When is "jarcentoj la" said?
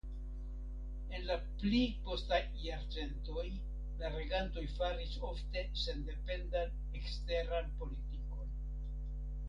2.63-4.11